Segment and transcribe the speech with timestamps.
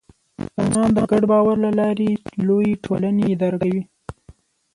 [0.61, 2.09] انسانان د ګډ باور له لارې
[2.47, 3.81] لویې ټولنې اداره کوي.